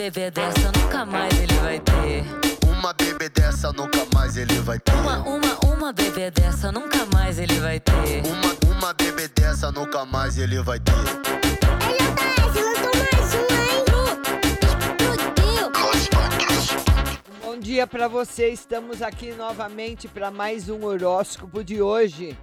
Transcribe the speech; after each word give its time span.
bebê 0.00 0.30
dessa 0.30 0.72
nunca 0.72 1.04
mais 1.04 1.30
ele 1.38 1.52
vai 1.56 1.78
ter. 1.78 2.24
Uma 2.66 2.94
bebê 2.94 3.28
dessa 3.28 3.70
nunca 3.70 4.06
mais 4.14 4.34
ele 4.34 4.58
vai 4.60 4.78
ter. 4.78 4.94
Uma, 4.94 5.18
uma, 5.18 5.58
uma 5.74 5.92
bebê 5.92 6.30
dessa 6.30 6.72
nunca 6.72 7.04
mais 7.12 7.38
ele 7.38 7.60
vai 7.60 7.78
ter. 7.78 8.22
Uma, 8.24 8.76
uma 8.76 8.94
bebê 8.94 9.28
dessa 9.28 9.70
nunca 9.70 10.06
mais 10.06 10.38
ele 10.38 10.62
vai 10.62 10.80
ter. 10.80 10.92
LS, 11.84 12.60
lançou 12.62 12.92
mais 13.12 13.34
um, 13.34 13.40
hein? 13.60 13.84
Explodiu! 15.92 16.80
Bom 17.44 17.58
dia 17.58 17.86
para 17.86 18.08
você, 18.08 18.48
estamos 18.48 19.02
aqui 19.02 19.32
novamente 19.32 20.08
para 20.08 20.30
mais 20.30 20.70
um 20.70 20.82
horóscopo 20.82 21.62
de 21.62 21.82
hoje. 21.82 22.34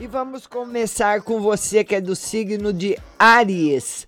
E 0.00 0.06
vamos 0.06 0.46
começar 0.46 1.22
com 1.22 1.40
você 1.40 1.82
que 1.82 1.96
é 1.96 2.00
do 2.00 2.14
signo 2.14 2.72
de 2.72 2.96
Áries. 3.18 4.06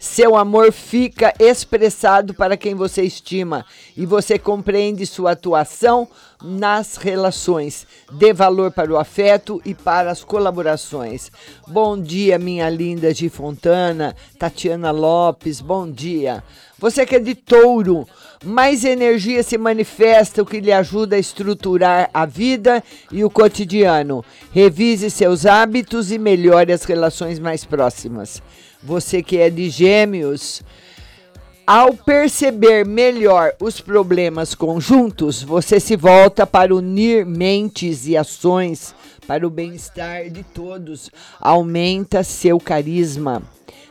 Seu 0.00 0.36
amor 0.36 0.70
fica 0.72 1.34
expressado 1.40 2.32
para 2.32 2.56
quem 2.56 2.72
você 2.72 3.02
estima 3.02 3.66
e 3.96 4.06
você 4.06 4.38
compreende 4.38 5.04
sua 5.04 5.32
atuação 5.32 6.08
nas 6.42 6.96
relações. 6.96 7.86
Dê 8.12 8.32
valor 8.32 8.70
para 8.70 8.92
o 8.92 8.96
afeto 8.96 9.60
e 9.64 9.74
para 9.74 10.10
as 10.10 10.22
colaborações. 10.22 11.30
Bom 11.66 12.00
dia, 12.00 12.38
minha 12.38 12.68
linda 12.70 13.12
de 13.12 13.28
Fontana, 13.28 14.14
Tatiana 14.38 14.90
Lopes, 14.90 15.60
bom 15.60 15.90
dia. 15.90 16.42
Você 16.78 17.04
que 17.04 17.16
é 17.16 17.18
de 17.18 17.34
touro, 17.34 18.06
mais 18.44 18.84
energia 18.84 19.42
se 19.42 19.58
manifesta, 19.58 20.42
o 20.42 20.46
que 20.46 20.60
lhe 20.60 20.72
ajuda 20.72 21.16
a 21.16 21.18
estruturar 21.18 22.08
a 22.14 22.24
vida 22.24 22.82
e 23.10 23.24
o 23.24 23.30
cotidiano. 23.30 24.24
Revise 24.52 25.10
seus 25.10 25.44
hábitos 25.44 26.12
e 26.12 26.18
melhore 26.18 26.72
as 26.72 26.84
relações 26.84 27.40
mais 27.40 27.64
próximas. 27.64 28.40
Você 28.80 29.24
que 29.24 29.38
é 29.38 29.50
de 29.50 29.68
gêmeos, 29.68 30.62
ao 31.68 31.92
perceber 31.92 32.86
melhor 32.86 33.52
os 33.60 33.78
problemas 33.78 34.54
conjuntos, 34.54 35.42
você 35.42 35.78
se 35.78 35.96
volta 35.96 36.46
para 36.46 36.74
unir 36.74 37.26
mentes 37.26 38.06
e 38.06 38.16
ações 38.16 38.94
para 39.26 39.46
o 39.46 39.50
bem-estar 39.50 40.30
de 40.30 40.42
todos. 40.42 41.10
Aumenta 41.38 42.24
seu 42.24 42.58
carisma. 42.58 43.42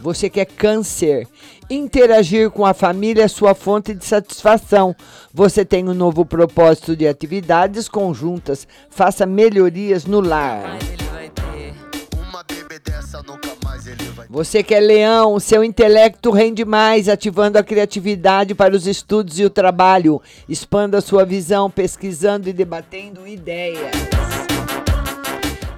Você 0.00 0.28
que 0.28 0.40
é 0.40 0.44
câncer, 0.44 1.28
interagir 1.70 2.50
com 2.50 2.66
a 2.66 2.74
família 2.74 3.22
é 3.22 3.28
sua 3.28 3.54
fonte 3.54 3.94
de 3.94 4.04
satisfação. 4.04 4.92
Você 5.32 5.64
tem 5.64 5.88
um 5.88 5.94
novo 5.94 6.26
propósito 6.26 6.96
de 6.96 7.06
atividades 7.06 7.88
conjuntas. 7.88 8.66
Faça 8.90 9.24
melhorias 9.24 10.06
no 10.06 10.20
lar. 10.20 10.76
Você 14.32 14.62
que 14.62 14.72
é 14.72 14.78
leão, 14.78 15.40
seu 15.40 15.64
intelecto 15.64 16.30
rende 16.30 16.64
mais, 16.64 17.08
ativando 17.08 17.58
a 17.58 17.64
criatividade 17.64 18.54
para 18.54 18.76
os 18.76 18.86
estudos 18.86 19.40
e 19.40 19.44
o 19.44 19.50
trabalho. 19.50 20.22
Expanda 20.48 21.00
sua 21.00 21.24
visão, 21.24 21.68
pesquisando 21.68 22.48
e 22.48 22.52
debatendo 22.52 23.26
ideias. 23.26 23.90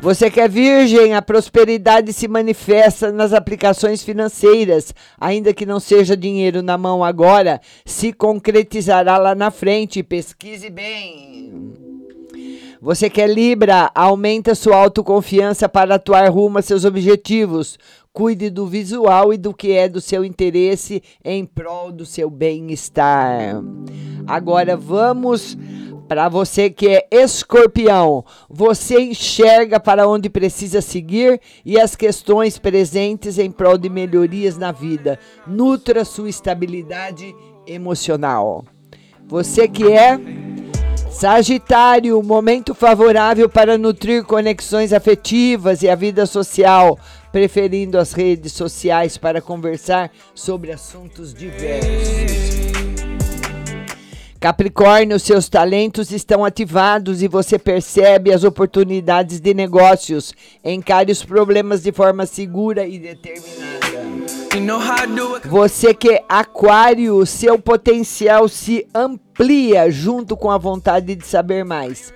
Você 0.03 0.31
que 0.31 0.39
é 0.39 0.47
virgem, 0.47 1.15
a 1.15 1.23
prosperidade 1.23 2.13
se 2.13 2.29
manifesta 2.29 3.11
nas 3.11 3.33
aplicações 3.33 4.03
financeiras. 4.03 4.93
Ainda 5.19 5.55
que 5.55 5.65
não 5.65 5.81
seja 5.81 6.15
dinheiro 6.15 6.61
na 6.61 6.77
mão 6.77 7.03
agora, 7.03 7.59
se 7.87 8.13
concretizará 8.13 9.17
lá 9.17 9.35
na 9.35 9.51
frente. 9.51 10.03
Pesquise 10.03 10.69
bem. 10.69 11.73
Você 12.83 13.09
que 13.09 13.23
é 13.23 13.29
Libra, 13.29 13.93
aumenta 13.95 14.57
sua 14.57 14.75
autoconfiança 14.75 15.69
para 15.69 15.95
atuar 15.95 16.29
rumo 16.29 16.59
a 16.59 16.63
seus 16.63 16.85
objetivos. 16.85 17.79
Cuide 18.13 18.51
do 18.51 18.67
visual 18.67 19.33
e 19.33 19.39
do 19.39 19.55
que 19.55 19.73
é 19.73 19.89
do 19.89 19.99
seu 19.99 20.23
interesse 20.23 21.03
em 21.25 21.47
prol 21.47 21.91
do 21.91 22.05
seu 22.05 22.29
bem-estar. 22.29 23.63
Agora 24.27 24.77
vamos 24.77 25.57
para 26.07 26.29
você 26.29 26.69
que 26.69 26.89
é 26.89 27.07
escorpião. 27.11 28.23
Você 28.51 29.01
enxerga 29.01 29.81
para 29.81 30.07
onde 30.07 30.29
precisa 30.29 30.83
seguir 30.83 31.41
e 31.65 31.81
as 31.81 31.97
questões 31.97 32.59
presentes 32.59 33.39
em 33.39 33.51
prol 33.51 33.79
de 33.79 33.89
melhorias 33.89 34.59
na 34.59 34.73
vida. 34.73 35.19
Nutra 35.47 36.05
sua 36.05 36.29
estabilidade 36.29 37.35
emocional. 37.67 38.63
Você 39.27 39.67
que 39.67 39.91
é 39.91 40.21
Sagitário, 41.13 42.23
momento 42.23 42.75
favorável 42.75 43.49
para 43.49 43.77
nutrir 43.77 44.25
conexões 44.25 44.95
afetivas 44.95 45.83
e 45.83 45.89
a 45.89 45.95
vida 45.95 46.25
social, 46.25 46.99
preferindo 47.33 47.99
as 47.99 48.13
redes 48.13 48.53
sociais 48.53 49.17
para 49.17 49.41
conversar 49.41 50.13
sobre 50.35 50.71
assuntos 50.71 51.33
diversos. 51.33 52.53
Capricórnio, 54.39 55.21
seus 55.21 55.49
talentos 55.49 56.11
estão 56.11 56.45
ativados 56.45 57.23
e 57.23 57.29
você 57.29 57.61
percebe 57.61 58.33
as 58.33 58.43
oportunidades 58.43 59.41
de 59.41 59.55
negócios. 59.55 60.35
Encare 60.65 61.13
os 61.13 61.25
problemas 61.25 61.85
de 61.85 61.93
forma 61.93 62.27
segura 62.27 62.85
e 62.85 62.99
determinada. 62.99 63.73
Você 65.49 65.95
que 65.95 66.11
é 66.11 66.25
aquário, 66.29 67.25
seu 67.25 67.59
potencial 67.59 68.49
se 68.49 68.87
amplia 68.93 69.91
junto 69.91 70.37
com 70.37 70.51
a 70.51 70.59
vontade 70.59 71.15
de 71.15 71.25
saber 71.25 71.65
mais. 71.65 72.13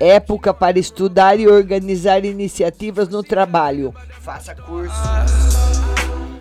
Época 0.00 0.54
para 0.54 0.78
estudar 0.78 1.38
e 1.38 1.46
organizar 1.46 2.24
iniciativas 2.24 3.10
no 3.10 3.22
trabalho. 3.22 3.94
Faça 4.22 4.54
curso. 4.54 4.94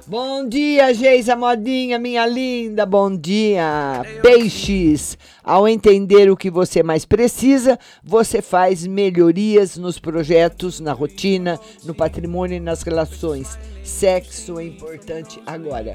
Bom 0.08 0.48
dia, 0.48 0.92
Geisa 0.94 1.36
Modinha, 1.36 2.00
minha 2.00 2.26
linda. 2.26 2.86
Bom 2.86 3.16
dia. 3.16 4.02
Peixes. 4.24 5.18
Ao 5.44 5.68
entender 5.68 6.32
o 6.32 6.38
que 6.38 6.50
você 6.50 6.82
mais 6.82 7.04
precisa, 7.04 7.78
você 8.02 8.42
faz 8.42 8.88
melhorias 8.88 9.78
nos 9.78 10.00
projetos, 10.00 10.80
na 10.80 10.94
rotina, 10.94 11.60
no 11.84 11.94
patrimônio 11.94 12.56
e 12.56 12.60
nas 12.62 12.82
relações. 12.82 13.60
Sexo 13.84 14.58
é 14.58 14.64
importante 14.64 15.40
agora. 15.46 15.94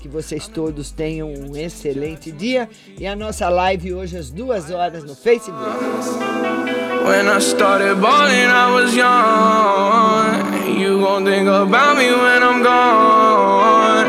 Que 0.00 0.06
vocês 0.06 0.46
todos 0.46 0.92
tenham 0.92 1.32
um 1.32 1.56
excelente 1.56 2.30
dia. 2.30 2.68
E 3.00 3.06
a 3.06 3.16
nossa 3.16 3.48
live 3.48 3.94
hoje 3.94 4.18
às 4.18 4.30
duas 4.30 4.70
horas 4.70 5.02
no 5.02 5.16
Facebook. 5.16 5.64
When 7.06 7.28
I 7.28 7.38
started 7.38 8.00
balling, 8.00 8.50
I 8.64 8.66
was 8.74 8.96
young. 8.96 10.76
You 10.76 10.98
gon' 10.98 11.24
think 11.24 11.46
about 11.46 11.96
me 11.96 12.10
when 12.10 12.42
I'm 12.42 12.64
gone. 12.64 14.08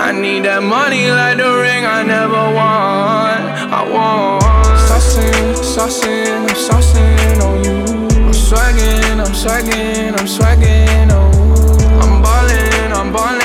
I 0.00 0.10
need 0.10 0.44
that 0.44 0.60
money 0.60 1.10
like 1.10 1.36
the 1.36 1.50
ring 1.62 1.86
I 1.86 2.02
never 2.02 2.42
want. 2.58 3.42
I 3.78 3.82
want. 3.88 4.42
Saucin', 4.90 5.54
saucin', 5.74 6.42
I'm 6.50 6.56
saucin' 6.66 7.40
on 7.46 7.56
you. 7.62 7.78
I'm 8.26 8.32
swaggin', 8.32 9.20
I'm 9.24 9.34
swaggin', 9.42 10.18
I'm 10.18 10.26
swaggin', 10.26 11.12
oh. 11.12 12.02
I'm 12.02 12.20
ballin', 12.20 12.92
I'm 12.92 13.12
ballin'. 13.12 13.43